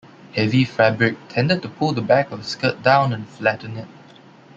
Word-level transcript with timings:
Heavy 0.33 0.63
fabric 0.65 1.15
tended 1.29 1.61
to 1.61 1.69
pull 1.69 1.91
the 1.91 2.01
back 2.01 2.31
of 2.31 2.39
a 2.39 2.43
skirt 2.43 2.81
down 2.81 3.13
and 3.13 3.29
flatten 3.29 3.77
it. 3.77 3.87